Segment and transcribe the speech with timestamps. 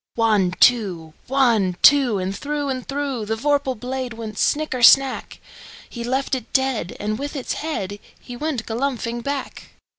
[0.15, 1.13] One, two!
[1.27, 2.17] One, two!
[2.17, 5.39] And through and throughThe vorpal blade went snicker snack!
[5.87, 7.99] He left it dead, and with its headHe
[8.39, 9.73] went galumphing back.